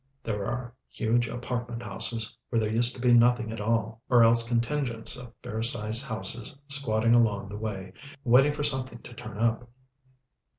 [0.23, 4.41] There are huge apartment houses where there used to be nothing at all, or else
[4.41, 7.93] contingents of fair sized houses squatting along the way,
[8.23, 9.69] waiting for something to turn up.